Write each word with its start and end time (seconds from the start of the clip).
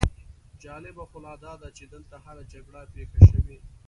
جالبه 0.63 1.03
خو 1.09 1.17
لا 1.25 1.33
داده 1.45 1.67
چې 1.77 1.83
دلته 1.93 2.15
هره 2.25 2.43
جګړه 2.53 2.81
پېښه 2.93 3.21
شوې. 3.31 3.57